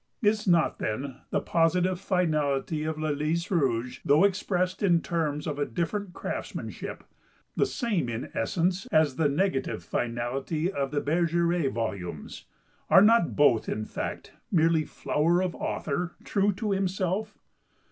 Is 0.23 0.47
not, 0.47 0.79
then, 0.79 1.17
the 1.29 1.39
positive 1.41 1.99
finality 1.99 2.85
of 2.85 2.97
"Le 2.97 3.09
Lys 3.09 3.51
Rouge," 3.51 3.99
though 4.03 4.23
expressed 4.23 4.81
in 4.81 4.99
terms 4.99 5.45
of 5.45 5.59
a 5.59 5.65
different 5.67 6.11
craftsmanship, 6.13 7.03
the 7.55 7.67
same, 7.67 8.09
in 8.09 8.31
essence, 8.33 8.87
as 8.91 9.17
the 9.17 9.29
negative 9.29 9.83
finality 9.83 10.71
of 10.71 10.89
the 10.89 11.01
"Bergeret" 11.01 11.71
volumes? 11.71 12.45
Are 12.89 13.03
not 13.03 13.35
both, 13.35 13.69
in 13.69 13.85
fact, 13.85 14.31
merely 14.51 14.85
flower 14.85 15.39
of 15.39 15.53
author 15.53 16.15
true 16.23 16.51
to 16.53 16.71
himself? 16.71 17.37